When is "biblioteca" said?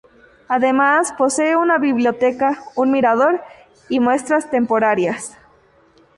1.77-2.57